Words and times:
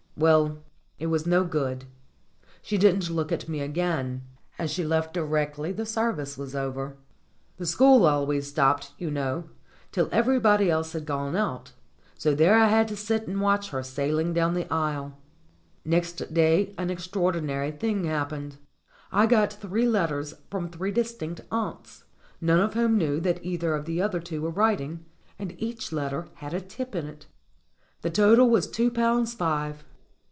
Well, 0.17 0.59
it 0.99 1.07
was 1.07 1.25
no 1.25 1.43
good. 1.43 1.85
She 2.61 2.77
didn't 2.77 3.09
look 3.09 3.31
at 3.31 3.49
me 3.49 3.59
again, 3.61 4.21
and 4.59 4.69
she 4.69 4.83
left 4.85 5.15
directly 5.15 5.71
the 5.71 5.85
service 5.85 6.37
was 6.37 6.53
over. 6.53 6.95
The 7.57 7.65
school 7.65 8.05
always 8.05 8.45
stopped, 8.45 8.91
you 8.99 9.09
know, 9.09 9.45
till 9.91 10.09
every 10.11 10.39
body 10.39 10.69
else 10.69 10.93
had 10.93 11.07
gone 11.07 11.35
out; 11.35 11.71
so 12.19 12.35
there 12.35 12.55
I 12.55 12.67
had 12.67 12.87
to 12.89 12.95
sit 12.95 13.27
and 13.27 13.41
watch 13.41 13.71
her 13.71 13.81
sailing 13.81 14.31
down 14.31 14.53
the 14.53 14.71
aisle. 14.71 15.17
Next 15.83 16.31
day 16.31 16.75
an 16.77 16.91
extraordinary 16.91 17.71
thing 17.71 18.03
happened. 18.03 18.57
I 19.11 19.25
got 19.25 19.51
three 19.51 19.87
letters 19.87 20.35
from 20.51 20.69
three 20.69 20.91
distinct 20.91 21.41
aunts, 21.51 22.03
none 22.39 22.59
of 22.59 22.75
whom 22.75 22.95
knew 22.95 23.19
that 23.21 23.43
either 23.43 23.73
of 23.73 23.85
the 23.85 24.03
other 24.03 24.19
two 24.19 24.43
were 24.43 24.51
writing, 24.51 25.03
and 25.39 25.59
each 25.59 25.91
letter 25.91 26.27
had 26.35 26.53
a 26.53 26.61
tip 26.61 26.93
in 26.93 27.07
it. 27.07 27.25
The 28.03 28.11
total 28.11 28.47
was 28.51 28.67
two 28.67 28.91
pounds 28.91 29.33
five. 29.33 29.83